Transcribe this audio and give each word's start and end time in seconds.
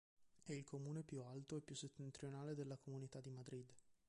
È 0.41 0.51
il 0.51 0.63
comune 0.63 1.03
più 1.03 1.21
alto 1.21 1.55
e 1.57 1.61
più 1.61 1.75
settentrionale 1.75 2.55
della 2.55 2.75
comunità 2.75 3.21
di 3.21 3.29
Madrid. 3.29 3.71